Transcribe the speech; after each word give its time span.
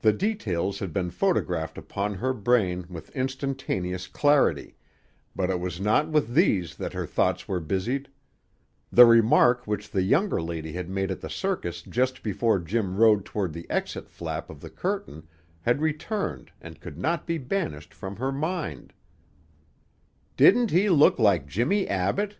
The 0.00 0.12
details 0.12 0.80
had 0.80 0.92
been 0.92 1.08
photographed 1.08 1.78
upon 1.78 2.16
her 2.16 2.34
brain 2.34 2.84
with 2.90 3.08
instantaneous 3.16 4.06
clarity, 4.06 4.76
but 5.34 5.48
it 5.48 5.58
was 5.58 5.80
not 5.80 6.10
with 6.10 6.34
these 6.34 6.76
that 6.76 6.92
her 6.92 7.06
thoughts 7.06 7.48
were 7.48 7.58
busied; 7.58 8.10
the 8.92 9.06
remark 9.06 9.66
which 9.66 9.88
the 9.90 10.02
younger 10.02 10.42
lady 10.42 10.74
had 10.74 10.90
made 10.90 11.10
at 11.10 11.22
the 11.22 11.30
circus 11.30 11.80
just 11.80 12.22
before 12.22 12.58
Jim 12.58 12.94
rode 12.98 13.24
toward 13.24 13.54
the 13.54 13.64
exit 13.70 14.10
flap 14.10 14.50
of 14.50 14.60
the 14.60 14.68
curtain 14.68 15.26
had 15.62 15.80
returned 15.80 16.52
and 16.60 16.80
could 16.82 16.98
not 16.98 17.26
be 17.26 17.38
banished 17.38 17.94
from 17.94 18.16
her 18.16 18.32
mind: 18.32 18.92
"Didn't 20.36 20.70
he 20.72 20.90
look 20.90 21.18
like 21.18 21.46
Jimmie 21.46 21.88
Abbott?" 21.88 22.36